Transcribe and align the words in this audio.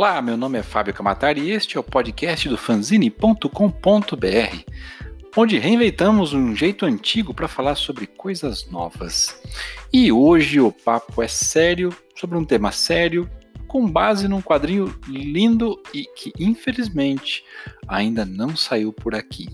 Olá, 0.00 0.22
meu 0.22 0.34
nome 0.34 0.58
é 0.58 0.62
Fábio 0.62 0.94
Camatari 0.94 1.42
e 1.42 1.50
este 1.50 1.76
é 1.76 1.80
o 1.80 1.82
podcast 1.82 2.48
do 2.48 2.56
fanzine.com.br, 2.56 3.50
onde 5.36 5.58
reinventamos 5.58 6.32
um 6.32 6.56
jeito 6.56 6.86
antigo 6.86 7.34
para 7.34 7.46
falar 7.46 7.74
sobre 7.74 8.06
coisas 8.06 8.66
novas. 8.70 9.38
E 9.92 10.10
hoje 10.10 10.58
o 10.58 10.72
papo 10.72 11.22
é 11.22 11.28
sério, 11.28 11.94
sobre 12.16 12.38
um 12.38 12.46
tema 12.46 12.72
sério, 12.72 13.30
com 13.68 13.86
base 13.86 14.26
num 14.26 14.40
quadrinho 14.40 14.98
lindo 15.06 15.78
e 15.92 16.04
que 16.04 16.32
infelizmente 16.38 17.44
ainda 17.86 18.24
não 18.24 18.56
saiu 18.56 18.94
por 18.94 19.14
aqui. 19.14 19.48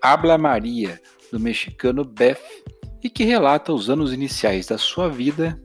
Habla 0.00 0.38
Maria, 0.38 1.02
do 1.32 1.40
mexicano 1.40 2.04
Beth, 2.04 2.38
e 3.02 3.10
que 3.10 3.24
relata 3.24 3.72
os 3.72 3.90
anos 3.90 4.12
iniciais 4.12 4.68
da 4.68 4.78
sua 4.78 5.08
vida 5.08 5.60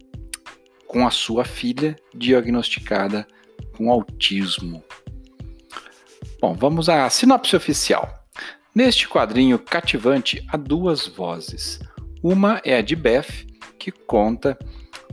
com 0.87 1.05
a 1.05 1.11
sua 1.11 1.45
filha 1.45 1.95
diagnosticada 2.15 3.27
com 3.79 3.89
autismo. 3.89 4.83
Bom, 6.41 6.53
vamos 6.53 6.89
à 6.89 7.09
sinopse 7.09 7.55
oficial. 7.55 8.13
Neste 8.75 9.07
quadrinho 9.07 9.57
cativante 9.57 10.45
há 10.49 10.57
duas 10.57 11.07
vozes. 11.07 11.79
Uma 12.21 12.61
é 12.65 12.75
a 12.75 12.81
de 12.81 12.93
Beth, 12.93 13.47
que 13.79 13.89
conta 13.89 14.59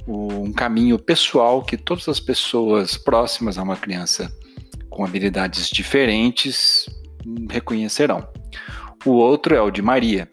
um 0.06 0.52
caminho 0.52 0.98
pessoal 0.98 1.62
que 1.62 1.76
todas 1.76 2.08
as 2.08 2.18
pessoas 2.18 2.96
próximas 2.96 3.56
a 3.56 3.62
uma 3.62 3.76
criança 3.76 4.32
com 4.90 5.04
habilidades 5.04 5.70
diferentes 5.70 6.86
reconhecerão. 7.48 8.28
O 9.04 9.12
outro 9.12 9.54
é 9.54 9.62
o 9.62 9.70
de 9.70 9.80
Maria, 9.80 10.28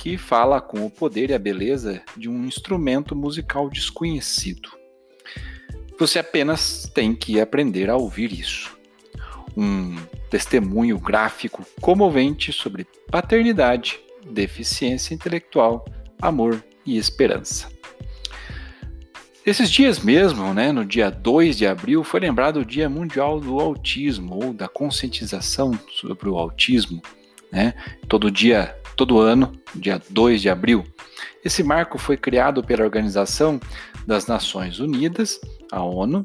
que 0.00 0.16
fala 0.16 0.60
com 0.60 0.84
o 0.84 0.90
poder 0.90 1.30
e 1.30 1.34
a 1.34 1.38
beleza 1.38 2.02
de 2.16 2.28
um 2.28 2.44
instrumento 2.44 3.14
musical 3.14 3.70
desconhecido. 3.70 4.68
Você 5.98 6.18
apenas 6.20 6.88
tem 6.94 7.14
que 7.14 7.40
aprender 7.40 7.90
a 7.90 7.96
ouvir 7.96 8.32
isso. 8.32 8.78
Um 9.56 9.96
testemunho 10.30 10.98
gráfico 10.98 11.66
comovente 11.80 12.52
sobre 12.52 12.86
paternidade, 13.10 13.98
deficiência 14.30 15.14
intelectual, 15.14 15.84
amor 16.22 16.62
e 16.86 16.96
esperança. 16.96 17.68
Esses 19.44 19.70
dias 19.70 19.98
mesmo, 19.98 20.52
né, 20.52 20.70
no 20.72 20.84
dia 20.84 21.10
2 21.10 21.56
de 21.56 21.66
abril, 21.66 22.04
foi 22.04 22.20
lembrado 22.20 22.58
o 22.58 22.64
Dia 22.64 22.88
Mundial 22.88 23.40
do 23.40 23.58
Autismo 23.58 24.44
ou 24.44 24.52
da 24.52 24.68
conscientização 24.68 25.72
sobre 25.90 26.28
o 26.28 26.36
autismo, 26.36 27.00
né? 27.50 27.72
Todo 28.06 28.30
dia, 28.30 28.76
todo 28.94 29.18
ano, 29.18 29.58
dia 29.74 30.00
2 30.10 30.42
de 30.42 30.50
abril. 30.50 30.84
Esse 31.44 31.62
marco 31.62 31.98
foi 31.98 32.16
criado 32.16 32.62
pela 32.62 32.84
Organização 32.84 33.60
das 34.06 34.26
Nações 34.26 34.80
Unidas, 34.80 35.40
a 35.70 35.82
ONU, 35.82 36.22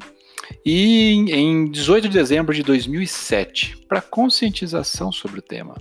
e 0.64 1.12
em 1.30 1.70
18 1.70 2.08
de 2.08 2.18
dezembro 2.18 2.54
de 2.54 2.62
2007, 2.62 3.78
para 3.88 4.00
conscientização 4.00 5.10
sobre 5.12 5.38
o 5.38 5.42
tema. 5.42 5.74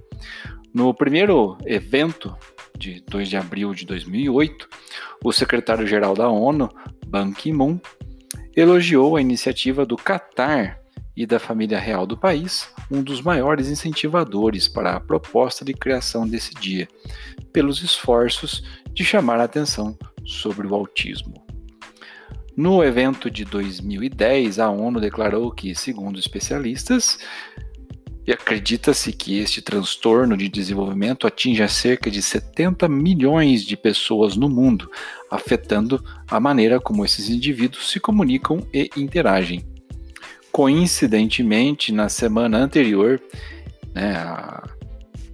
No 0.73 0.93
primeiro 0.93 1.57
evento 1.65 2.35
de 2.77 3.03
2 3.07 3.29
de 3.29 3.37
abril 3.37 3.73
de 3.73 3.85
2008, 3.85 4.67
o 5.23 5.31
secretário-geral 5.31 6.15
da 6.15 6.27
ONU, 6.29 6.69
Ban 7.07 7.31
Ki-moon, 7.31 7.79
elogiou 8.55 9.15
a 9.15 9.21
iniciativa 9.21 9.85
do 9.85 9.95
Catar 9.95 10.79
e 11.15 11.25
da 11.25 11.39
família 11.39 11.79
real 11.79 12.07
do 12.07 12.17
país, 12.17 12.67
um 12.89 13.03
dos 13.03 13.21
maiores 13.21 13.69
incentivadores 13.69 14.67
para 14.67 14.95
a 14.95 14.99
proposta 14.99 15.63
de 15.63 15.73
criação 15.73 16.27
desse 16.27 16.53
dia, 16.55 16.87
pelos 17.51 17.83
esforços 17.83 18.63
de 18.93 19.03
chamar 19.03 19.39
a 19.39 19.43
atenção 19.43 19.97
sobre 20.25 20.67
o 20.67 20.75
autismo. 20.75 21.43
No 22.55 22.83
evento 22.83 23.31
de 23.31 23.43
2010, 23.45 24.59
a 24.59 24.69
ONU 24.69 24.99
declarou 24.99 25.51
que, 25.51 25.73
segundo 25.73 26.19
especialistas, 26.19 27.17
acredita-se 28.31 29.11
que 29.11 29.39
este 29.39 29.61
transtorno 29.61 30.37
de 30.37 30.47
desenvolvimento 30.47 31.25
atinge 31.25 31.67
cerca 31.67 32.11
de 32.11 32.21
70 32.21 32.87
milhões 32.87 33.63
de 33.65 33.75
pessoas 33.75 34.37
no 34.37 34.47
mundo, 34.47 34.89
afetando 35.31 36.03
a 36.27 36.39
maneira 36.39 36.79
como 36.79 37.03
esses 37.03 37.27
indivíduos 37.27 37.89
se 37.89 37.99
comunicam 37.99 38.65
e 38.71 38.89
interagem. 38.95 39.65
Coincidentemente, 40.51 41.91
na 41.91 42.07
semana 42.07 42.59
anterior 42.59 43.19
né, 43.93 44.15
a, 44.15 44.63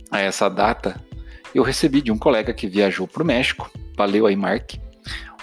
a 0.10 0.20
essa 0.22 0.50
data, 0.50 1.04
eu 1.54 1.64
recebi 1.64 2.02
de 2.02 2.12
um 2.12 2.18
colega 2.18 2.54
que 2.54 2.68
viajou 2.68 3.08
para 3.08 3.24
o 3.24 3.26
México, 3.26 3.72
valeu 3.96 4.26
aí 4.26 4.36
Mark, 4.36 4.74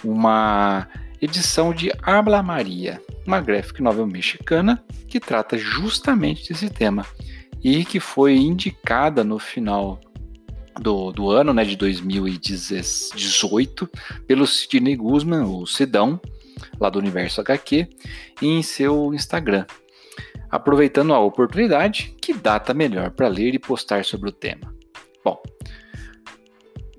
uma 0.04 0.86
edição 1.20 1.72
de 1.72 1.90
Habla 2.02 2.42
Maria, 2.42 3.00
uma 3.26 3.40
graphic 3.40 3.82
novel 3.82 4.06
mexicana 4.06 4.82
que 5.08 5.18
trata 5.18 5.58
justamente 5.58 6.48
desse 6.48 6.70
tema 6.70 7.04
e 7.62 7.84
que 7.84 7.98
foi 7.98 8.36
indicada 8.36 9.24
no 9.24 9.38
final 9.38 10.00
do, 10.80 11.10
do 11.10 11.30
ano 11.30 11.52
né, 11.52 11.64
de 11.64 11.76
2018 11.76 13.90
pelo 14.26 14.46
Sidney 14.46 14.96
Guzman, 14.96 15.44
o 15.44 15.66
Sidão, 15.66 16.20
lá 16.78 16.90
do 16.90 16.98
Universo 16.98 17.40
HQ, 17.40 17.88
em 18.42 18.62
seu 18.62 19.12
Instagram. 19.14 19.64
Aproveitando 20.50 21.12
a 21.12 21.18
oportunidade, 21.18 22.14
que 22.20 22.32
data 22.32 22.72
melhor 22.72 23.10
para 23.10 23.28
ler 23.28 23.54
e 23.54 23.58
postar 23.58 24.04
sobre 24.04 24.28
o 24.28 24.32
tema? 24.32 24.74
Bom, 25.24 25.42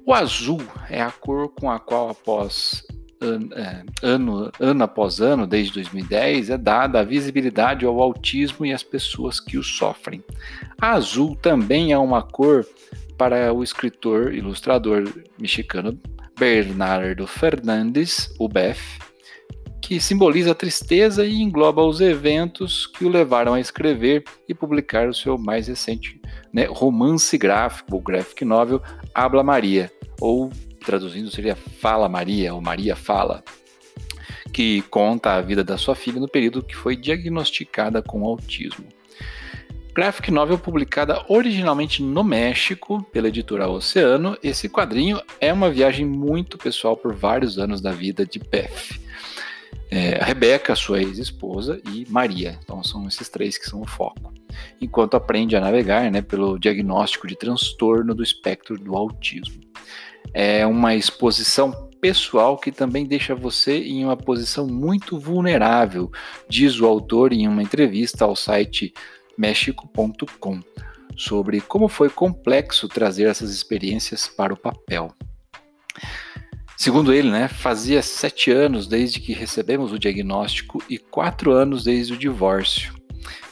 o 0.08 0.14
azul 0.14 0.62
é 0.90 1.02
a 1.02 1.12
cor 1.12 1.50
com 1.50 1.70
a 1.70 1.78
qual, 1.78 2.10
após 2.10 2.82
ano, 3.20 3.54
é, 3.54 3.84
ano, 4.02 4.50
ano 4.58 4.84
após 4.86 5.20
ano, 5.20 5.46
desde 5.46 5.74
2010, 5.74 6.50
é 6.50 6.58
dada 6.58 7.02
a 7.02 7.04
visibilidade 7.04 7.86
ao 7.86 8.02
autismo 8.02 8.66
e 8.66 8.72
às 8.72 8.82
pessoas 8.82 9.42
que 9.42 9.58
o 9.58 9.64
sofrem. 9.64 10.24
A 10.82 10.94
azul 10.94 11.36
também 11.36 11.92
é 11.92 11.98
uma 11.98 12.22
cor 12.22 12.66
para 13.18 13.54
o 13.54 13.62
escritor 13.62 14.34
ilustrador 14.34 15.12
mexicano 15.38 16.00
Bernardo 16.40 17.28
Fernandes, 17.28 18.34
o 18.40 18.48
BEF, 18.48 19.00
que 19.82 20.00
simboliza 20.00 20.52
a 20.52 20.56
tristeza 20.56 21.26
e 21.26 21.42
engloba 21.42 21.84
os 21.84 22.00
eventos 22.00 22.88
que 22.88 23.04
o 23.04 23.10
levaram 23.10 23.56
a 23.56 23.60
escrever 23.60 24.24
e 24.48 24.54
publicar 24.54 25.10
o 25.10 25.14
seu 25.14 25.38
mais 25.38 25.68
recente 25.68 26.22
né, 26.54 26.66
romance 26.66 27.38
gráfico, 27.38 27.98
o 27.98 28.02
graphic 28.02 28.46
novel 28.46 28.82
Habla 29.14 29.44
Maria, 29.44 29.92
ou 30.20 30.52
traduzindo 30.86 31.30
seria 31.30 31.56
Fala 31.56 32.08
Maria, 32.08 32.54
ou 32.54 32.62
Maria 32.62 32.96
Fala, 32.96 33.44
que 34.54 34.82
conta 34.84 35.34
a 35.34 35.42
vida 35.42 35.64
da 35.64 35.78
sua 35.78 35.96
filha 35.96 36.20
no 36.20 36.30
período 36.30 36.64
que 36.64 36.76
foi 36.76 36.96
diagnosticada 36.96 38.02
com 38.02 38.26
autismo. 38.26 38.86
Graphic 39.94 40.30
novel 40.32 40.60
publicada 40.60 41.26
originalmente 41.28 42.04
no 42.04 42.24
México 42.24 43.04
pela 43.12 43.28
editora 43.28 43.68
Oceano, 43.68 44.38
esse 44.44 44.70
quadrinho 44.70 45.20
é 45.42 45.52
uma 45.52 45.72
viagem 45.72 46.06
muito 46.06 46.58
pessoal 46.58 46.96
por 46.96 47.16
vários 47.16 47.58
anos 47.58 47.82
da 47.82 47.92
vida 47.92 48.26
de 48.26 48.38
Beth. 48.40 49.00
É, 49.90 50.24
Rebeca, 50.24 50.76
sua 50.76 51.02
ex-esposa, 51.02 51.82
e 51.92 52.06
Maria. 52.10 52.60
Então 52.64 52.84
são 52.84 53.08
esses 53.08 53.28
três 53.28 53.58
que 53.58 53.66
são 53.66 53.82
o 53.82 53.88
foco. 53.88 54.34
Enquanto 54.80 55.16
aprende 55.16 55.56
a 55.56 55.62
navegar 55.62 56.12
né, 56.12 56.22
pelo 56.22 56.60
diagnóstico 56.60 57.26
de 57.26 57.36
transtorno 57.36 58.14
do 58.14 58.22
espectro 58.22 58.78
do 58.78 58.96
autismo 58.96 59.67
é 60.40 60.68
uma 60.68 60.94
exposição 60.94 61.90
pessoal 62.00 62.60
que 62.60 62.72
também 62.72 63.08
deixa 63.08 63.34
você 63.34 63.80
em 63.80 64.06
uma 64.06 64.16
posição 64.16 64.68
muito 64.68 65.18
vulnerável, 65.18 66.12
diz 66.48 66.80
o 66.80 66.86
autor 66.86 67.34
em 67.34 67.48
uma 67.48 67.64
entrevista 67.64 68.24
ao 68.24 68.36
site 68.36 68.94
mexico.com 69.36 70.60
sobre 71.16 71.60
como 71.60 71.88
foi 71.88 72.08
complexo 72.08 72.88
trazer 72.88 73.24
essas 73.24 73.50
experiências 73.50 74.28
para 74.28 74.54
o 74.54 74.58
papel. 74.58 75.12
Segundo 76.78 77.12
ele, 77.12 77.32
né, 77.32 77.48
fazia 77.48 78.04
sete 78.04 78.52
anos 78.52 78.86
desde 78.86 79.20
que 79.20 79.34
recebemos 79.34 79.92
o 79.92 79.98
diagnóstico 79.98 80.84
e 80.88 81.00
quatro 81.00 81.52
anos 81.52 81.84
desde 81.84 82.14
o 82.14 82.18
divórcio. 82.18 82.97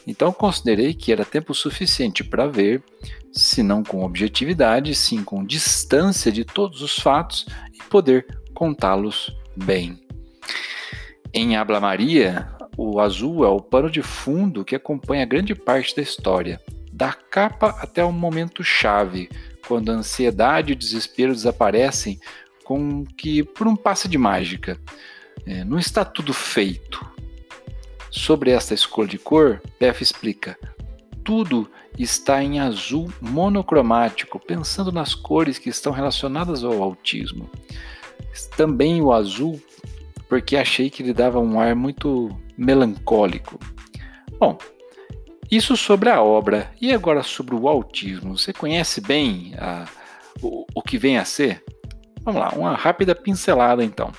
Então 0.06 0.32
considerei 0.32 0.94
que 0.94 1.12
era 1.12 1.26
tempo 1.26 1.54
suficiente 1.54 2.24
para 2.24 2.48
ver, 2.48 2.84
se 3.32 3.62
não 3.62 3.84
com 3.84 4.04
objetividade, 4.04 4.96
sim 4.96 5.24
com 5.24 5.46
distância 5.46 6.32
de 6.32 6.46
todos 6.46 6.82
os 6.82 6.96
fatos 6.96 7.46
e 7.74 7.84
poder 7.90 8.26
contá-los 8.54 9.36
bem. 9.56 10.00
Em 11.34 11.58
Habla 11.58 11.82
Maria, 11.82 12.48
o 12.78 13.00
azul 13.00 13.44
é 13.44 13.50
o 13.50 13.60
pano 13.60 13.90
de 13.90 14.02
fundo 14.02 14.64
que 14.64 14.76
acompanha 14.76 15.26
grande 15.26 15.54
parte 15.54 15.96
da 15.96 16.02
história, 16.02 16.62
da 16.92 17.12
capa 17.12 17.76
até 17.82 18.04
o 18.04 18.12
momento 18.12 18.64
chave, 18.64 19.30
quando 19.68 19.92
a 19.92 19.96
ansiedade 19.96 20.72
e 20.72 20.74
o 20.74 20.78
desespero 20.78 21.34
desaparecem 21.34 22.20
com 22.64 23.04
que 23.04 23.44
por 23.44 23.68
um 23.68 23.76
passe 23.76 24.08
de 24.08 24.18
mágica. 24.18 24.80
É, 25.46 25.64
não 25.64 25.78
está 25.78 26.04
tudo 26.04 26.34
feito. 26.34 27.06
Sobre 28.10 28.52
esta 28.52 28.74
escolha 28.74 29.08
de 29.08 29.18
cor, 29.18 29.62
Beth 29.80 30.02
explica: 30.02 30.58
tudo 31.26 31.70
está 31.98 32.44
em 32.44 32.60
azul 32.60 33.12
monocromático, 33.20 34.40
pensando 34.40 34.92
nas 34.92 35.16
cores 35.16 35.58
que 35.58 35.70
estão 35.70 35.92
relacionadas 35.92 36.64
ao 36.64 36.82
autismo. 36.84 37.50
Também 38.56 39.02
o 39.02 39.12
azul, 39.12 39.60
porque 40.30 40.56
achei 40.56 40.90
que 40.90 41.02
ele 41.02 41.14
dava 41.14 41.40
um 41.40 41.60
ar 41.60 41.76
muito 41.76 42.30
melancólico. 42.58 43.60
Bom, 44.38 44.58
isso 45.50 45.76
sobre 45.76 46.10
a 46.10 46.22
obra. 46.22 46.72
E 46.80 46.94
agora 46.94 47.24
sobre 47.24 47.56
o 47.56 47.68
autismo. 47.68 48.38
Você 48.38 48.54
conhece 48.54 49.02
bem 49.02 49.54
a, 49.58 49.86
o, 50.42 50.66
o 50.76 50.82
que 50.82 50.98
vem 50.98 51.18
a 51.18 51.26
ser? 51.26 51.64
Vamos 52.22 52.42
lá, 52.42 52.50
uma 52.50 52.76
rápida 52.76 53.16
pincelada 53.16 53.84
então. 53.84 54.12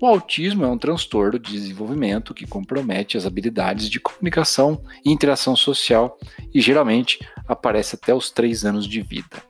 O 0.00 0.04
autismo 0.04 0.64
é 0.64 0.68
um 0.68 0.76
transtorno 0.76 1.38
de 1.38 1.52
desenvolvimento 1.52 2.34
que 2.34 2.46
compromete 2.46 3.16
as 3.16 3.24
habilidades 3.24 3.88
de 3.88 3.98
comunicação 3.98 4.82
e 5.02 5.10
interação 5.10 5.56
social 5.56 6.18
e 6.52 6.60
geralmente 6.60 7.18
aparece 7.48 7.94
até 7.94 8.14
os 8.14 8.30
3 8.30 8.66
anos 8.66 8.86
de 8.86 9.00
vida. 9.00 9.42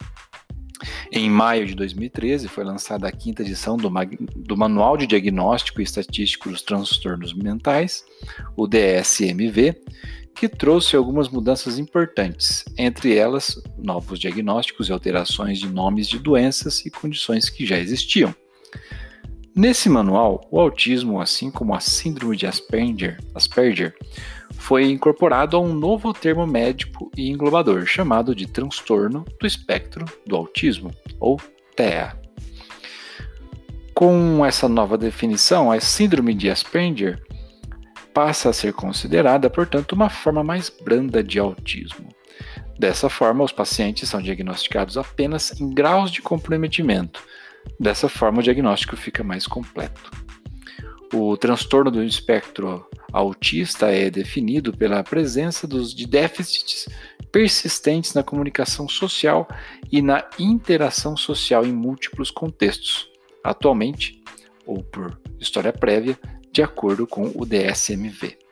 Em 1.11 1.29
maio 1.29 1.67
de 1.67 1.75
2013 1.75 2.47
foi 2.47 2.63
lançada 2.63 3.09
a 3.09 3.13
quinta 3.13 3.43
edição 3.43 3.77
do, 3.77 3.91
do 4.37 4.57
Manual 4.57 4.97
de 4.97 5.07
Diagnóstico 5.07 5.81
e 5.81 5.85
Estatístico 5.85 6.49
dos 6.49 6.63
Transtornos 6.63 7.35
Mentais, 7.35 8.05
o 8.57 8.69
DSMV, 8.69 9.81
que 10.33 10.49
trouxe 10.49 10.95
algumas 10.95 11.29
mudanças 11.29 11.79
importantes, 11.79 12.65
entre 12.77 13.17
elas 13.17 13.61
novos 13.77 14.19
diagnósticos 14.19 14.89
e 14.89 14.93
alterações 14.93 15.59
de 15.59 15.69
nomes 15.69 16.07
de 16.07 16.19
doenças 16.19 16.85
e 16.85 16.91
condições 16.91 17.49
que 17.49 17.67
já 17.67 17.79
existiam. 17.79 18.35
Nesse 19.59 19.89
manual, 19.89 20.47
o 20.51 20.61
autismo, 20.61 21.19
assim 21.19 21.51
como 21.51 21.75
a 21.75 21.81
síndrome 21.81 22.37
de 22.37 22.47
Asperger, 22.47 23.19
Asperger, 23.35 23.95
foi 24.53 24.91
incorporado 24.91 25.57
a 25.57 25.61
um 25.61 25.73
novo 25.73 26.13
termo 26.13 26.47
médico 26.47 27.11
e 27.17 27.31
englobador 27.31 27.87
chamado 27.87 28.35
de 28.35 28.47
transtorno 28.47 29.25
do 29.41 29.47
espectro 29.47 30.05
do 30.27 30.37
autismo, 30.37 30.91
ou 31.19 31.41
TEA. 31.75 32.21
Com 33.95 34.45
essa 34.45 34.69
nova 34.69 34.99
definição, 34.99 35.73
a 35.73 35.81
síndrome 35.81 36.35
de 36.35 36.51
Asperger 36.51 37.25
passa 38.13 38.51
a 38.51 38.53
ser 38.53 38.75
considerada, 38.75 39.49
portanto, 39.49 39.93
uma 39.93 40.11
forma 40.11 40.45
mais 40.45 40.69
branda 40.69 41.25
de 41.25 41.39
autismo. 41.39 42.11
Dessa 42.79 43.09
forma, 43.09 43.43
os 43.43 43.53
pacientes 43.53 44.07
são 44.07 44.21
diagnosticados 44.21 44.99
apenas 44.99 45.59
em 45.59 45.71
graus 45.73 46.11
de 46.11 46.21
comprometimento. 46.21 47.25
Dessa 47.79 48.09
forma, 48.09 48.41
o 48.41 48.43
diagnóstico 48.43 48.97
fica 48.97 49.23
mais 49.23 49.47
completo. 49.47 50.11
O 51.13 51.37
transtorno 51.37 51.91
do 51.91 52.03
espectro 52.03 52.85
autista 53.13 53.91
é 53.91 54.11
definido 54.11 54.77
pela 54.77 55.03
presença 55.03 55.67
dos, 55.67 55.95
de 55.95 56.07
déficits 56.07 56.89
persistentes 57.31 58.15
na 58.15 58.23
comunicação 58.23 58.89
social 58.89 59.47
e 59.91 60.03
na 60.03 60.29
interação 60.39 61.17
social 61.17 61.65
em 61.65 61.73
múltiplos 61.73 62.31
contextos. 62.31 63.09
Atualmente, 63.45 64.23
ou 64.67 64.83
por 64.83 65.19
história 65.39 65.73
prévia, 65.73 66.19
de 66.53 66.63
acordo 66.63 67.07
com 67.07 67.31
o 67.35 67.47
DSMV. 67.47 68.46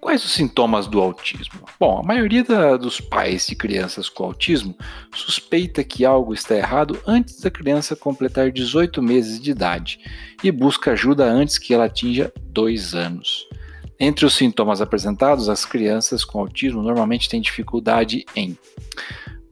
Quais 0.00 0.24
os 0.24 0.32
sintomas 0.32 0.86
do 0.86 0.98
autismo? 0.98 1.60
Bom, 1.78 1.98
a 1.98 2.02
maioria 2.02 2.42
da, 2.42 2.76
dos 2.76 3.00
pais 3.00 3.46
de 3.46 3.54
crianças 3.54 4.08
com 4.08 4.24
autismo 4.24 4.74
suspeita 5.14 5.84
que 5.84 6.06
algo 6.06 6.32
está 6.32 6.56
errado 6.56 6.98
antes 7.06 7.40
da 7.40 7.50
criança 7.50 7.94
completar 7.94 8.50
18 8.50 9.02
meses 9.02 9.38
de 9.38 9.50
idade 9.50 10.00
e 10.42 10.50
busca 10.50 10.92
ajuda 10.92 11.24
antes 11.24 11.58
que 11.58 11.74
ela 11.74 11.84
atinja 11.84 12.32
2 12.46 12.94
anos. 12.94 13.46
Entre 13.98 14.24
os 14.24 14.34
sintomas 14.34 14.80
apresentados, 14.80 15.50
as 15.50 15.66
crianças 15.66 16.24
com 16.24 16.40
autismo 16.40 16.82
normalmente 16.82 17.28
têm 17.28 17.40
dificuldade 17.40 18.24
em 18.34 18.56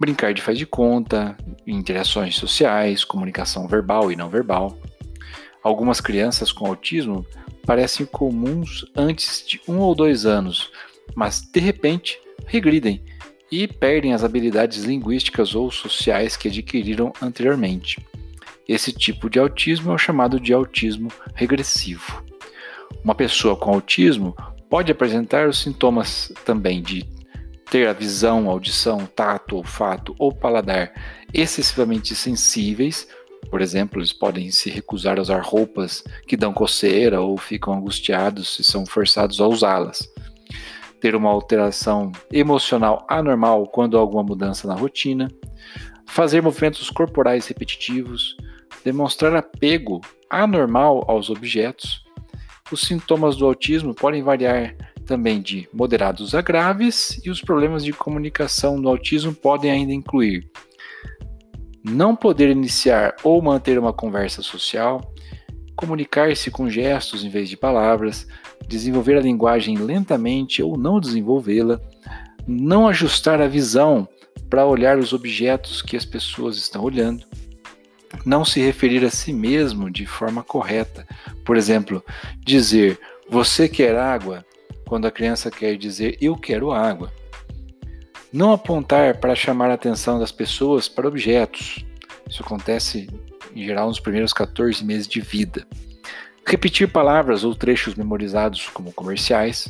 brincar 0.00 0.32
de 0.32 0.40
faz 0.40 0.56
de 0.56 0.64
conta, 0.64 1.36
interações 1.66 2.36
sociais, 2.36 3.04
comunicação 3.04 3.68
verbal 3.68 4.10
e 4.10 4.16
não 4.16 4.30
verbal, 4.30 4.78
Algumas 5.62 6.00
crianças 6.00 6.52
com 6.52 6.66
autismo 6.66 7.26
parecem 7.68 8.06
comuns 8.06 8.86
antes 8.96 9.44
de 9.46 9.60
um 9.68 9.76
ou 9.80 9.94
dois 9.94 10.24
anos, 10.24 10.72
mas 11.14 11.42
de 11.42 11.60
repente 11.60 12.18
regridem 12.46 13.02
e 13.52 13.68
perdem 13.68 14.14
as 14.14 14.24
habilidades 14.24 14.84
linguísticas 14.84 15.54
ou 15.54 15.70
sociais 15.70 16.34
que 16.34 16.48
adquiriram 16.48 17.12
anteriormente. 17.20 17.98
Esse 18.66 18.90
tipo 18.90 19.28
de 19.28 19.38
autismo 19.38 19.92
é 19.92 19.94
o 19.94 19.98
chamado 19.98 20.40
de 20.40 20.54
autismo 20.54 21.10
regressivo. 21.34 22.24
Uma 23.04 23.14
pessoa 23.14 23.54
com 23.54 23.70
autismo 23.70 24.34
pode 24.70 24.90
apresentar 24.90 25.46
os 25.46 25.58
sintomas 25.58 26.32
também 26.46 26.80
de 26.80 27.04
ter 27.70 27.86
a 27.86 27.92
visão, 27.92 28.48
audição, 28.48 29.04
tato, 29.04 29.56
olfato 29.56 30.16
ou 30.18 30.32
paladar 30.32 30.90
excessivamente 31.34 32.14
sensíveis 32.14 33.06
por 33.50 33.60
exemplo, 33.60 33.98
eles 33.98 34.12
podem 34.12 34.50
se 34.50 34.70
recusar 34.70 35.18
a 35.18 35.22
usar 35.22 35.40
roupas 35.42 36.04
que 36.26 36.36
dão 36.36 36.52
coceira 36.52 37.20
ou 37.20 37.36
ficam 37.36 37.74
angustiados 37.74 38.56
se 38.56 38.64
são 38.64 38.84
forçados 38.84 39.40
a 39.40 39.46
usá-las. 39.46 40.08
Ter 41.00 41.14
uma 41.14 41.30
alteração 41.30 42.12
emocional 42.32 43.06
anormal 43.08 43.66
quando 43.66 43.96
há 43.96 44.00
alguma 44.00 44.22
mudança 44.22 44.66
na 44.66 44.74
rotina. 44.74 45.30
Fazer 46.06 46.42
movimentos 46.42 46.90
corporais 46.90 47.46
repetitivos. 47.46 48.36
Demonstrar 48.84 49.34
apego 49.34 50.00
anormal 50.28 51.04
aos 51.08 51.30
objetos. 51.30 52.04
Os 52.70 52.82
sintomas 52.82 53.36
do 53.36 53.46
autismo 53.46 53.94
podem 53.94 54.22
variar 54.22 54.76
também 55.06 55.40
de 55.40 55.66
moderados 55.72 56.34
a 56.34 56.42
graves 56.42 57.18
e 57.24 57.30
os 57.30 57.40
problemas 57.40 57.82
de 57.82 57.94
comunicação 57.94 58.78
do 58.80 58.88
autismo 58.90 59.32
podem 59.32 59.70
ainda 59.70 59.92
incluir 59.92 60.50
não 61.84 62.14
poder 62.14 62.50
iniciar 62.50 63.14
ou 63.22 63.40
manter 63.40 63.78
uma 63.78 63.92
conversa 63.92 64.42
social, 64.42 65.00
comunicar-se 65.76 66.50
com 66.50 66.68
gestos 66.68 67.24
em 67.24 67.28
vez 67.28 67.48
de 67.48 67.56
palavras, 67.56 68.26
desenvolver 68.66 69.16
a 69.16 69.20
linguagem 69.20 69.76
lentamente 69.76 70.62
ou 70.62 70.76
não 70.76 70.98
desenvolvê-la, 70.98 71.80
não 72.46 72.88
ajustar 72.88 73.40
a 73.40 73.46
visão 73.46 74.08
para 74.50 74.66
olhar 74.66 74.98
os 74.98 75.12
objetos 75.12 75.82
que 75.82 75.96
as 75.96 76.04
pessoas 76.04 76.56
estão 76.56 76.82
olhando, 76.82 77.24
não 78.24 78.44
se 78.44 78.60
referir 78.60 79.04
a 79.04 79.10
si 79.10 79.32
mesmo 79.32 79.90
de 79.90 80.06
forma 80.06 80.42
correta. 80.42 81.06
Por 81.44 81.56
exemplo, 81.56 82.02
dizer 82.44 82.98
você 83.28 83.68
quer 83.68 83.96
água 83.96 84.44
quando 84.86 85.06
a 85.06 85.10
criança 85.10 85.50
quer 85.50 85.76
dizer 85.76 86.16
eu 86.20 86.36
quero 86.36 86.72
água. 86.72 87.12
Não 88.32 88.52
apontar 88.52 89.18
para 89.18 89.34
chamar 89.34 89.70
a 89.70 89.74
atenção 89.74 90.18
das 90.18 90.30
pessoas 90.30 90.88
para 90.88 91.08
objetos. 91.08 91.84
Isso 92.28 92.42
acontece 92.42 93.08
em 93.54 93.64
geral 93.64 93.88
nos 93.88 94.00
primeiros 94.00 94.32
14 94.32 94.84
meses 94.84 95.08
de 95.08 95.20
vida. 95.20 95.66
Repetir 96.46 96.90
palavras 96.90 97.44
ou 97.44 97.54
trechos 97.54 97.94
memorizados 97.94 98.68
como 98.68 98.92
comerciais. 98.92 99.68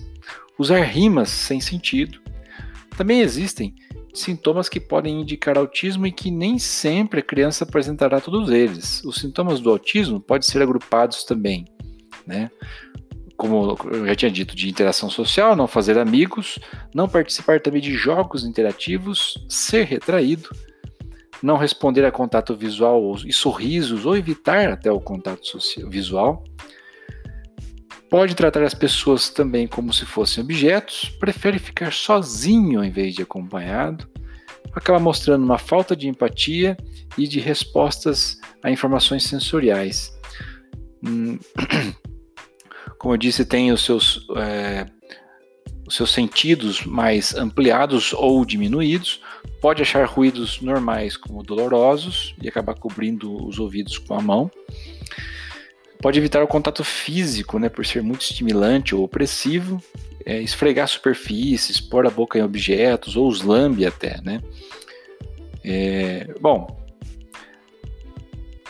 Usar 0.58 0.80
rimas 0.82 1.28
sem 1.28 1.60
sentido. 1.60 2.20
Também 2.96 3.20
existem 3.20 3.74
sintomas 4.12 4.68
que 4.68 4.80
podem 4.80 5.20
indicar 5.20 5.56
autismo 5.56 6.06
e 6.06 6.12
que 6.12 6.30
nem 6.30 6.58
sempre 6.58 7.20
a 7.20 7.22
criança 7.22 7.64
apresentará 7.64 8.20
todos 8.20 8.50
eles. 8.50 9.02
Os 9.04 9.16
sintomas 9.16 9.60
do 9.60 9.70
autismo 9.70 10.20
podem 10.20 10.48
ser 10.48 10.60
agrupados 10.60 11.22
também, 11.24 11.64
né? 12.26 12.50
Como 13.38 13.78
eu 13.92 14.04
já 14.04 14.16
tinha 14.16 14.30
dito, 14.32 14.56
de 14.56 14.68
interação 14.68 15.08
social, 15.08 15.54
não 15.54 15.68
fazer 15.68 15.96
amigos, 15.96 16.58
não 16.92 17.08
participar 17.08 17.60
também 17.60 17.80
de 17.80 17.94
jogos 17.94 18.44
interativos, 18.44 19.38
ser 19.48 19.84
retraído, 19.84 20.50
não 21.40 21.56
responder 21.56 22.04
a 22.04 22.10
contato 22.10 22.56
visual 22.56 23.14
e 23.24 23.32
sorrisos 23.32 24.04
ou 24.04 24.16
evitar 24.16 24.68
até 24.68 24.90
o 24.90 25.00
contato 25.00 25.46
social, 25.46 25.88
visual. 25.88 26.42
Pode 28.10 28.34
tratar 28.34 28.64
as 28.64 28.74
pessoas 28.74 29.30
também 29.30 29.68
como 29.68 29.92
se 29.92 30.04
fossem 30.04 30.42
objetos, 30.42 31.08
prefere 31.20 31.60
ficar 31.60 31.92
sozinho 31.92 32.82
em 32.82 32.90
vez 32.90 33.14
de 33.14 33.22
acompanhado, 33.22 34.08
acaba 34.72 34.98
mostrando 34.98 35.44
uma 35.44 35.58
falta 35.58 35.94
de 35.94 36.08
empatia 36.08 36.76
e 37.16 37.28
de 37.28 37.38
respostas 37.38 38.36
a 38.64 38.70
informações 38.70 39.22
sensoriais. 39.22 40.12
Hum, 41.06 41.38
como 42.98 43.14
eu 43.14 43.18
disse, 43.18 43.44
tem 43.44 43.70
os 43.72 43.84
seus, 43.84 44.26
é, 44.36 44.86
os 45.86 45.94
seus 45.94 46.10
sentidos 46.10 46.84
mais 46.84 47.34
ampliados 47.34 48.12
ou 48.12 48.44
diminuídos, 48.44 49.20
pode 49.60 49.82
achar 49.82 50.04
ruídos 50.06 50.60
normais 50.60 51.16
como 51.16 51.42
dolorosos 51.42 52.34
e 52.42 52.48
acabar 52.48 52.74
cobrindo 52.74 53.46
os 53.46 53.58
ouvidos 53.58 53.98
com 53.98 54.14
a 54.14 54.20
mão. 54.20 54.50
Pode 56.00 56.18
evitar 56.18 56.42
o 56.42 56.48
contato 56.48 56.84
físico, 56.84 57.58
né, 57.58 57.68
por 57.68 57.84
ser 57.84 58.02
muito 58.02 58.22
estimulante 58.22 58.94
ou 58.94 59.02
opressivo, 59.02 59.82
é, 60.24 60.40
esfregar 60.40 60.86
superfícies, 60.88 61.80
pôr 61.80 62.06
a 62.06 62.10
boca 62.10 62.38
em 62.38 62.42
objetos 62.42 63.16
ou 63.16 63.26
os 63.28 63.42
lambe 63.42 63.84
até, 63.84 64.20
né. 64.22 64.40
É, 65.64 66.32
bom, 66.40 66.77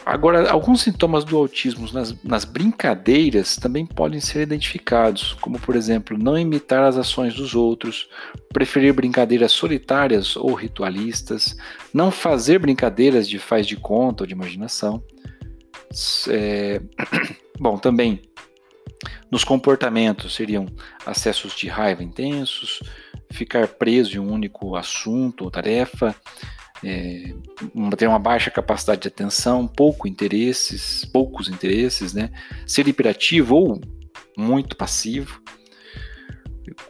Agora, 0.09 0.51
alguns 0.51 0.81
sintomas 0.81 1.23
do 1.23 1.37
autismo 1.37 1.87
nas, 1.93 2.17
nas, 2.25 2.43
brincadeiras 2.43 3.57
também 3.57 3.85
podem 3.85 4.21
ser 4.21 4.41
identificados, 4.41 5.35
como, 5.35 5.61
por 5.61 5.77
exemplo, 5.77 6.17
não 6.17 6.39
imitar 6.39 6.83
as 6.85 6.97
ações 6.97 7.35
dos 7.35 7.55
outros, 7.55 8.09
preferir 8.51 8.95
brincadeiras 8.95 9.53
solitárias 9.53 10.35
ou 10.35 10.55
ritualistas, 10.55 11.55
não 11.93 12.11
fazer 12.11 12.59
brincadeiras 12.59 13.29
de 13.29 13.39
faz 13.39 13.67
de 13.67 13.77
conta 13.77 14.23
ou 14.23 14.27
de 14.27 14.33
imaginação. 14.33 15.03
É... 16.31 16.81
Bom, 17.61 17.77
também 17.77 18.23
Nos 19.31 19.45
comportamentos 19.45 20.35
seriam 20.35 20.65
acessos 21.05 21.55
de 21.55 21.69
raiva 21.69 22.03
intensos, 22.03 22.81
ficar 23.31 23.69
preso 23.69 24.17
em 24.17 24.19
um 24.19 24.33
único 24.33 24.75
assunto 24.75 25.45
ou 25.45 25.51
tarefa, 25.51 26.17
é, 26.85 27.35
ter 27.97 28.07
uma 28.07 28.19
baixa 28.19 28.51
capacidade 28.51 29.03
de 29.03 29.09
atenção, 29.09 29.67
pouco 29.67 30.07
interesses, 30.07 31.05
poucos 31.05 31.49
interesses, 31.49 32.13
né? 32.13 32.31
Ser 32.67 32.87
hiperativo 32.89 33.57
ou 33.57 33.81
muito 34.37 34.77
passivo, 34.77 35.41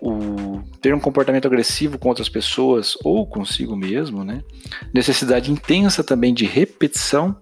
o, 0.00 0.62
ter 0.80 0.95
um 0.95 1.00
comportamento 1.00 1.47
agressivo 1.47 1.99
com 1.99 2.09
outras 2.09 2.28
pessoas 2.28 2.97
ou 3.02 3.26
consigo 3.26 3.76
mesmo, 3.76 4.25
né? 4.25 4.42
Necessidade 4.92 5.50
intensa 5.50 6.04
também 6.04 6.35
de 6.35 6.45
repetição, 6.45 7.37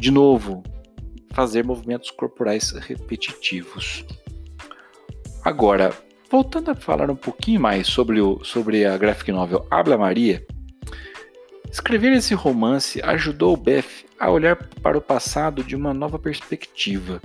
de 0.00 0.10
novo, 0.10 0.62
fazer 1.32 1.64
movimentos 1.64 2.10
corporais 2.10 2.70
repetitivos. 2.70 4.04
Agora, 5.44 5.92
voltando 6.30 6.70
a 6.70 6.74
falar 6.74 7.10
um 7.10 7.16
pouquinho 7.16 7.60
mais 7.60 7.86
sobre, 7.86 8.20
o, 8.20 8.42
sobre 8.44 8.84
a 8.86 8.96
graphic 8.96 9.30
novel 9.30 9.66
Habla 9.70 9.98
Maria, 9.98 10.44
escrever 11.74 12.12
esse 12.12 12.34
romance 12.34 13.02
ajudou 13.02 13.56
Beth 13.56 14.06
a 14.16 14.30
olhar 14.30 14.54
para 14.80 14.96
o 14.96 15.00
passado 15.00 15.64
de 15.64 15.74
uma 15.74 15.92
nova 15.92 16.20
perspectiva. 16.20 17.20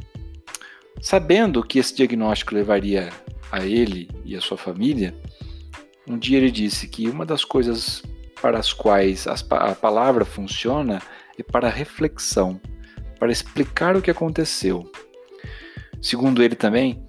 Sabendo 1.00 1.64
que 1.64 1.78
esse 1.78 1.96
diagnóstico 1.96 2.56
levaria 2.56 3.12
a 3.52 3.64
ele 3.64 4.10
e 4.26 4.36
a 4.36 4.42
sua 4.42 4.58
família, 4.58 5.16
um 6.08 6.18
dia 6.18 6.40
ele 6.40 6.50
disse 6.50 6.88
que 6.88 7.08
uma 7.08 7.28
das 7.28 7.46
coisas 7.46 8.02
para 8.42 8.58
as 8.58 8.74
quais 8.74 9.28
a 9.28 9.76
palavra 9.76 10.26
funciona 10.26 11.00
é 11.38 11.44
para 11.44 11.70
reflexão, 11.70 12.60
para 13.20 13.32
explicar 13.32 13.96
o 13.96 14.02
que 14.02 14.10
aconteceu. 14.10 14.92
Segundo 16.02 16.42
ele 16.42 16.56
também, 16.56 17.08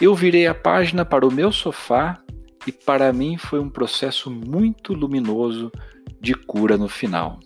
eu 0.00 0.12
virei 0.12 0.48
a 0.48 0.54
página 0.54 1.04
para 1.04 1.24
o 1.24 1.32
meu 1.32 1.52
sofá 1.52 2.20
e 2.66 2.72
para 2.72 3.12
mim 3.12 3.36
foi 3.36 3.60
um 3.60 3.70
processo 3.70 4.28
muito 4.28 4.92
luminoso 4.92 5.70
de 6.20 6.34
cura 6.34 6.76
no 6.76 6.88
final. 6.88 7.40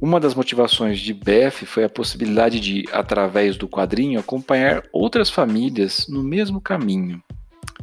Uma 0.00 0.20
das 0.20 0.34
motivações 0.34 1.00
de 1.00 1.14
Beth 1.14 1.64
foi 1.64 1.84
a 1.84 1.88
possibilidade 1.88 2.60
de, 2.60 2.84
através 2.92 3.56
do 3.56 3.66
quadrinho, 3.66 4.20
acompanhar 4.20 4.82
outras 4.92 5.30
famílias 5.30 6.06
no 6.08 6.22
mesmo 6.22 6.60
caminho. 6.60 7.22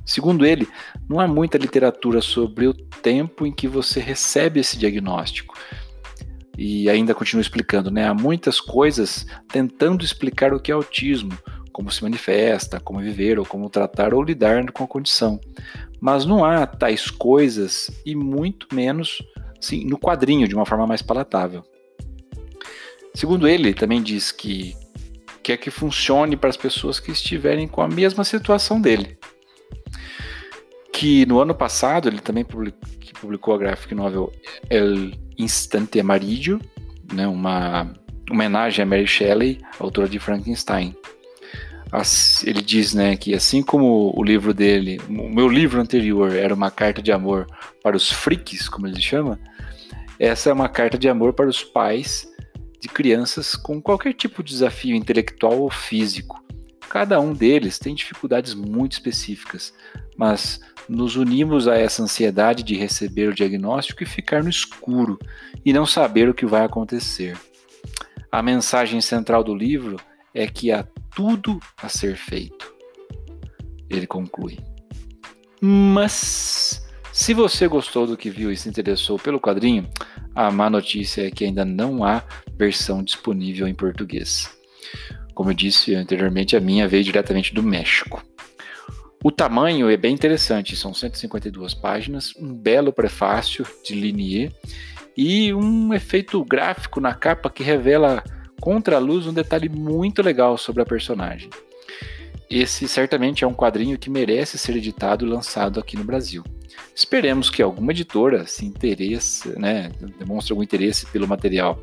Segundo 0.05 0.45
ele, 0.45 0.67
não 1.10 1.19
há 1.19 1.27
muita 1.27 1.57
literatura 1.57 2.21
sobre 2.21 2.67
o 2.67 2.74
tempo 2.74 3.45
em 3.45 3.51
que 3.51 3.67
você 3.67 4.00
recebe 4.00 4.60
esse 4.60 4.77
diagnóstico. 4.77 5.57
E 6.57 6.89
ainda 6.89 7.15
continua 7.15 7.41
explicando, 7.41 7.89
né? 7.89 8.07
Há 8.07 8.13
muitas 8.13 8.60
coisas 8.60 9.25
tentando 9.48 10.05
explicar 10.05 10.53
o 10.53 10.60
que 10.60 10.71
é 10.71 10.75
autismo, 10.75 11.31
como 11.71 11.89
se 11.89 12.03
manifesta, 12.03 12.79
como 12.79 13.00
viver, 13.00 13.39
ou 13.39 13.45
como 13.45 13.69
tratar 13.69 14.13
ou 14.13 14.21
lidar 14.21 14.71
com 14.71 14.83
a 14.83 14.88
condição. 14.88 15.39
Mas 16.00 16.25
não 16.25 16.43
há 16.43 16.67
tais 16.67 17.10
coisas 17.10 17.89
e 18.05 18.15
muito 18.15 18.67
menos 18.74 19.24
sim, 19.61 19.85
no 19.85 19.97
quadrinho, 19.97 20.47
de 20.47 20.55
uma 20.55 20.65
forma 20.65 20.85
mais 20.85 21.01
palatável. 21.01 21.63
Segundo 23.13 23.47
ele, 23.47 23.73
também 23.73 24.01
diz 24.01 24.31
que 24.31 24.75
quer 25.43 25.57
que 25.57 25.71
funcione 25.71 26.35
para 26.35 26.49
as 26.49 26.57
pessoas 26.57 26.99
que 26.99 27.11
estiverem 27.11 27.67
com 27.67 27.81
a 27.81 27.87
mesma 27.87 28.23
situação 28.23 28.79
dele. 28.79 29.17
Que 30.91 31.25
no 31.25 31.39
ano 31.39 31.55
passado 31.55 32.07
ele 32.07 32.19
também 32.19 32.45
publicou, 32.45 33.53
a 33.53 33.57
graphic 33.57 33.93
novel 33.95 34.31
El 34.69 35.11
Instante 35.37 35.99
Amarillo, 35.99 36.59
né, 37.13 37.27
uma 37.27 37.91
homenagem 38.29 38.83
a 38.83 38.85
Mary 38.85 39.07
Shelley, 39.07 39.59
autora 39.79 40.07
de 40.07 40.19
Frankenstein. 40.19 40.95
Ele 42.45 42.62
diz 42.62 42.93
né, 42.93 43.17
que 43.17 43.33
assim 43.33 43.62
como 43.62 44.13
o 44.15 44.24
livro 44.24 44.53
dele, 44.53 45.00
o 45.10 45.29
meu 45.29 45.50
livro 45.50 45.81
anterior 45.81 46.33
era 46.33 46.53
uma 46.53 46.71
carta 46.71 47.01
de 47.01 47.12
amor 47.12 47.48
para 47.83 47.98
os 47.98 48.10
freaks, 48.10 48.69
como 48.69 48.88
ele 48.88 49.01
chama, 49.01 49.38
essa 50.17 50.50
é 50.50 50.53
uma 50.53 50.69
carta 50.69 50.98
de 50.98 51.10
amor 51.10 51.33
para 51.33 51.50
os 51.50 51.63
pais 51.63 52.31
de 52.79 52.88
crianças 52.88 53.55
com 53.55 53.81
qualquer 53.81 54.13
tipo 54.13 54.41
de 54.41 54.51
desafio 54.51 54.95
intelectual 54.95 55.60
ou 55.60 55.69
físico. 55.69 56.41
Cada 56.89 57.19
um 57.19 57.33
deles 57.33 57.77
tem 57.77 57.93
dificuldades 57.93 58.53
muito 58.53 58.93
específicas, 58.93 59.74
mas 60.15 60.62
nos 60.88 61.15
unimos 61.15 61.67
a 61.67 61.77
essa 61.77 62.03
ansiedade 62.03 62.63
de 62.63 62.75
receber 62.75 63.29
o 63.29 63.33
diagnóstico 63.33 64.03
e 64.03 64.05
ficar 64.05 64.43
no 64.43 64.50
escuro 64.50 65.19
e 65.65 65.74
não 65.74 65.86
saber 65.86 66.29
o 66.29 66.33
que 66.33 66.45
vai 66.45 66.63
acontecer. 66.63 67.38
A 68.31 68.41
mensagem 68.41 69.01
central 69.01 69.43
do 69.43 69.53
livro 69.53 69.98
é 70.33 70.47
que 70.47 70.71
há 70.71 70.83
tudo 71.15 71.59
a 71.81 71.89
ser 71.89 72.15
feito. 72.15 72.73
Ele 73.89 74.07
conclui. 74.07 74.57
Mas 75.61 76.81
se 77.11 77.33
você 77.33 77.67
gostou 77.67 78.07
do 78.07 78.17
que 78.17 78.29
viu 78.29 78.51
e 78.51 78.57
se 78.57 78.69
interessou 78.69 79.19
pelo 79.19 79.39
quadrinho, 79.39 79.88
a 80.33 80.50
má 80.50 80.69
notícia 80.69 81.27
é 81.27 81.31
que 81.31 81.43
ainda 81.43 81.65
não 81.65 82.03
há 82.03 82.23
versão 82.57 83.03
disponível 83.03 83.67
em 83.67 83.75
português. 83.75 84.50
Como 85.33 85.50
eu 85.50 85.53
disse 85.53 85.93
anteriormente, 85.93 86.55
a 86.55 86.59
minha 86.61 86.88
veio 86.88 87.03
diretamente 87.03 87.53
do 87.53 87.61
México. 87.61 88.23
O 89.23 89.29
tamanho 89.31 89.89
é 89.89 89.97
bem 89.97 90.13
interessante, 90.13 90.75
são 90.75 90.93
152 90.93 91.75
páginas, 91.75 92.33
um 92.38 92.53
belo 92.53 92.91
prefácio 92.91 93.65
de 93.83 93.93
Linier 93.93 94.51
e 95.15 95.53
um 95.53 95.93
efeito 95.93 96.43
gráfico 96.43 97.00
na 97.00 97.13
capa 97.13 97.50
que 97.50 97.61
revela 97.61 98.23
contra 98.61 98.95
a 98.95 98.99
luz 98.99 99.25
um 99.25 99.33
detalhe 99.33 99.67
muito 99.67 100.21
legal 100.21 100.57
sobre 100.57 100.83
a 100.83 100.85
personagem. 100.85 101.49
Esse 102.49 102.87
certamente 102.87 103.43
é 103.43 103.47
um 103.47 103.53
quadrinho 103.53 103.97
que 103.97 104.09
merece 104.09 104.57
ser 104.57 104.75
editado 104.75 105.25
e 105.25 105.29
lançado 105.29 105.79
aqui 105.79 105.97
no 105.97 106.03
Brasil. 106.03 106.43
Esperemos 106.95 107.49
que 107.49 107.61
alguma 107.61 107.91
editora 107.91 108.45
se 108.45 108.65
interesse, 108.65 109.57
né, 109.59 109.91
demonstre 110.19 110.53
algum 110.53 110.63
interesse 110.63 111.05
pelo 111.07 111.27
material. 111.27 111.81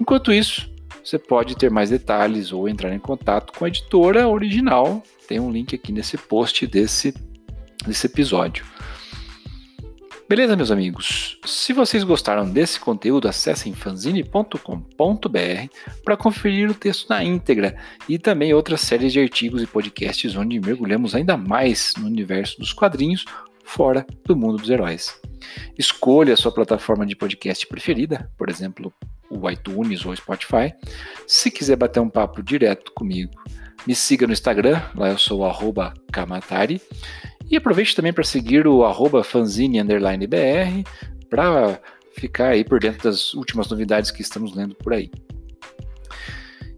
Enquanto 0.00 0.32
isso, 0.32 0.70
você 1.04 1.18
pode 1.18 1.56
ter 1.56 1.70
mais 1.70 1.90
detalhes 1.90 2.52
ou 2.52 2.68
entrar 2.68 2.94
em 2.94 2.98
contato 2.98 3.52
com 3.52 3.64
a 3.64 3.68
editora 3.68 4.26
original. 4.28 5.02
Tem 5.28 5.38
um 5.38 5.50
link 5.50 5.74
aqui 5.74 5.92
nesse 5.92 6.16
post 6.16 6.66
desse, 6.66 7.12
desse 7.84 8.06
episódio. 8.06 8.64
Beleza, 10.28 10.56
meus 10.56 10.72
amigos? 10.72 11.38
Se 11.44 11.72
vocês 11.72 12.02
gostaram 12.02 12.50
desse 12.50 12.80
conteúdo, 12.80 13.28
acessem 13.28 13.72
fanzine.com.br 13.72 14.58
para 16.04 16.16
conferir 16.16 16.68
o 16.68 16.74
texto 16.74 17.08
na 17.08 17.22
íntegra 17.22 17.76
e 18.08 18.18
também 18.18 18.52
outras 18.52 18.80
séries 18.80 19.12
de 19.12 19.20
artigos 19.20 19.62
e 19.62 19.68
podcasts 19.68 20.34
onde 20.34 20.58
mergulhamos 20.58 21.14
ainda 21.14 21.36
mais 21.36 21.92
no 21.96 22.06
universo 22.06 22.58
dos 22.58 22.72
quadrinhos 22.72 23.24
fora 23.62 24.04
do 24.24 24.34
mundo 24.34 24.58
dos 24.58 24.68
heróis. 24.68 25.16
Escolha 25.78 26.34
a 26.34 26.36
sua 26.36 26.52
plataforma 26.52 27.06
de 27.06 27.14
podcast 27.14 27.64
preferida, 27.68 28.28
por 28.36 28.50
exemplo, 28.50 28.92
o 29.30 29.48
iTunes 29.48 30.04
ou 30.04 30.10
o 30.10 30.16
Spotify. 30.16 30.74
Se 31.24 31.52
quiser 31.52 31.76
bater 31.76 32.00
um 32.00 32.10
papo 32.10 32.42
direto 32.42 32.90
comigo, 32.92 33.30
me 33.86 33.94
siga 33.94 34.26
no 34.26 34.32
Instagram, 34.32 34.82
lá 34.96 35.08
eu 35.08 35.18
sou 35.18 35.42
o 35.42 35.72
Kamatari. 36.10 36.82
E 37.48 37.56
aproveite 37.56 37.94
também 37.94 38.12
para 38.12 38.24
seguir 38.24 38.66
o 38.66 38.84
arroba 38.84 39.22
fanzine_br 39.22 40.84
para 41.30 41.80
ficar 42.16 42.48
aí 42.48 42.64
por 42.64 42.80
dentro 42.80 43.04
das 43.04 43.34
últimas 43.34 43.68
novidades 43.68 44.10
que 44.10 44.22
estamos 44.22 44.54
lendo 44.54 44.74
por 44.74 44.92
aí. 44.92 45.10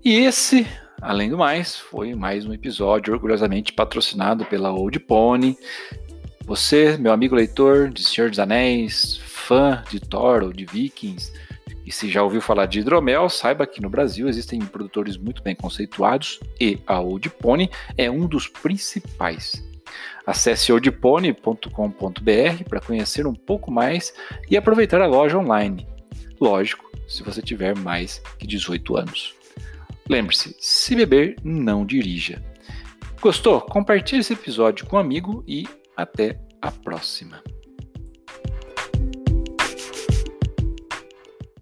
E 0.04 0.14
esse, 0.16 0.66
além 1.00 1.30
do 1.30 1.38
mais, 1.38 1.76
foi 1.76 2.14
mais 2.14 2.46
um 2.46 2.52
episódio 2.52 3.12
orgulhosamente 3.12 3.72
patrocinado 3.72 4.44
pela 4.44 4.72
Old 4.72 4.98
Pony. 5.00 5.56
Você, 6.44 6.96
meu 6.98 7.12
amigo 7.12 7.34
leitor 7.34 7.90
de 7.90 8.02
Senhor 8.02 8.30
dos 8.30 8.38
Anéis, 8.38 9.16
fã 9.18 9.82
de 9.90 10.00
Thor 10.00 10.42
ou 10.42 10.52
de 10.52 10.64
Vikings, 10.64 11.32
e 11.84 11.92
se 11.92 12.10
já 12.10 12.22
ouviu 12.22 12.42
falar 12.42 12.66
de 12.66 12.80
hidromel, 12.80 13.30
saiba 13.30 13.66
que 13.66 13.80
no 13.80 13.88
Brasil 13.88 14.28
existem 14.28 14.60
produtores 14.60 15.16
muito 15.16 15.42
bem 15.42 15.54
conceituados 15.54 16.38
e 16.60 16.78
a 16.86 17.00
Old 17.00 17.30
Pony 17.30 17.70
é 17.96 18.10
um 18.10 18.26
dos 18.26 18.46
principais. 18.46 19.66
Acesse 20.26 20.72
odipone.com.br 20.72 22.64
para 22.68 22.80
conhecer 22.80 23.26
um 23.26 23.34
pouco 23.34 23.70
mais 23.70 24.12
e 24.50 24.56
aproveitar 24.56 25.00
a 25.00 25.06
loja 25.06 25.38
online. 25.38 25.86
Lógico, 26.40 26.90
se 27.08 27.22
você 27.22 27.42
tiver 27.42 27.76
mais 27.76 28.22
que 28.38 28.46
18 28.46 28.96
anos. 28.96 29.34
Lembre-se, 30.08 30.56
se 30.58 30.94
beber, 30.94 31.36
não 31.42 31.84
dirija. 31.84 32.42
Gostou? 33.20 33.60
Compartilhe 33.60 34.20
esse 34.20 34.32
episódio 34.32 34.86
com 34.86 34.96
um 34.96 35.00
amigo 35.00 35.44
e 35.46 35.66
até 35.96 36.38
a 36.62 36.70
próxima. 36.70 37.42